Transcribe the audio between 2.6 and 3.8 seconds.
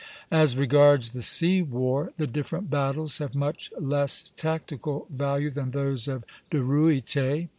battles have much